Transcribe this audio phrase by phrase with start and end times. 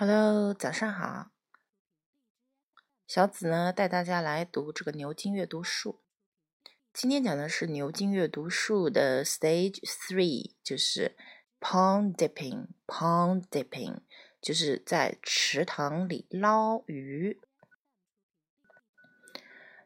[0.00, 1.32] Hello，早上好。
[3.08, 5.98] 小紫呢，带大家来读这个牛津阅读树。
[6.92, 11.16] 今天讲的是牛津阅读树的 Stage Three，就是
[11.58, 12.68] Pond Dipping。
[12.86, 14.02] Pond Dipping
[14.40, 17.40] 就是在池塘里捞鱼。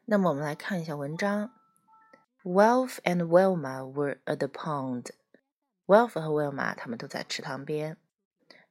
[0.05, 1.51] 那么我们来看一下文章。
[2.43, 5.07] Wolf and Wilma were at the pond.
[5.87, 7.97] Wolf 和 Wilma 他们都在池塘边。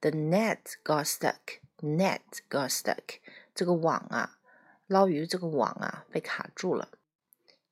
[0.02, 1.60] The net got stuck.
[1.80, 2.20] Net
[2.50, 3.20] got stuck.
[3.54, 4.38] 这个网啊，
[4.86, 6.90] 捞鱼这个网啊，被卡住了。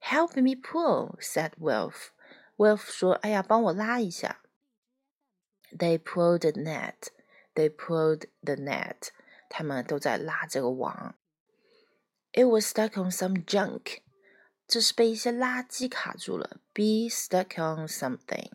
[0.01, 2.09] Help me pull," said Wilf.
[2.57, 4.41] Wilf 说：“哎呀，帮我拉一下。”
[5.77, 7.09] They pulled the net.
[7.55, 9.09] They pulled the net.
[9.49, 11.17] 他们都在拉这个网。
[12.33, 13.99] It was stuck on some junk.
[14.69, 16.61] 这是被一些垃圾卡住了。
[16.73, 18.51] Be stuck on something.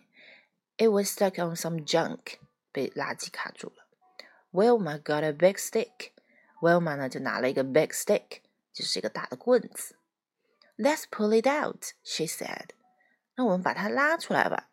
[0.78, 2.40] It was stuck on some junk.
[2.75, 3.87] 被垃圾卡住了。
[4.53, 6.11] Wilma got a big stick.
[6.61, 8.41] Wilma 呢就拿了一个 big stick，
[8.73, 9.97] 就是一个大的棍子。
[10.77, 12.71] Let's pull it out, she said.
[13.37, 14.69] 那我们把它拉出来吧。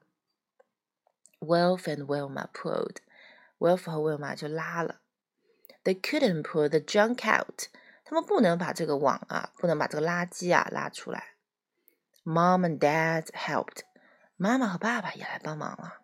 [1.40, 2.98] Wolf and Wilma pulled.
[3.60, 5.02] Wolf 和 Wilma 就拉了。
[5.84, 7.68] They couldn't pull the junk out.
[8.04, 11.36] 他们不能把这个网啊，不能把这个垃圾啊拉出来。
[12.24, 13.82] Mom and Dad helped.
[14.36, 16.01] 妈妈和爸爸也来帮忙了。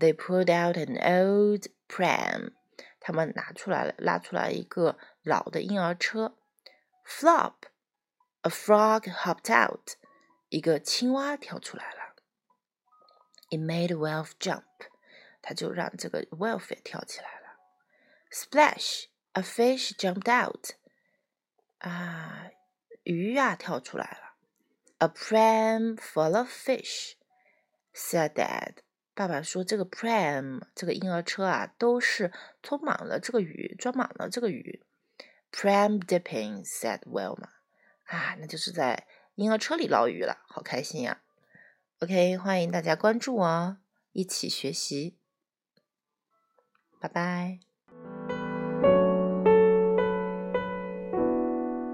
[0.00, 2.52] they pulled out an old pram，
[2.98, 6.36] 他们拿出来了，拉出来一个老的婴儿车。
[7.06, 9.92] Flop，a frog hopped out.
[10.48, 12.16] 一个青蛙跳出来了。
[13.50, 14.64] It made Wilf jump，
[15.42, 16.72] 它就让这个 Wilf
[19.32, 20.70] A fish jumped out.
[21.78, 22.50] 啊，
[23.04, 24.34] 鱼呀跳出来了。
[24.98, 27.14] A pram full of fish,
[27.94, 28.82] said Dad。
[29.14, 34.82] 爸爸说：“这个 pram 这个婴儿车啊，都是充满了这个鱼，装满了这个鱼。
[35.52, 37.48] ”Pram dipping said Wilma，
[38.04, 41.22] 啊，那就是在婴儿车里捞鱼了，好开心呀
[41.98, 43.76] ！OK，欢迎大家关注我，
[44.12, 45.16] 一起学习，
[47.00, 47.69] 拜拜。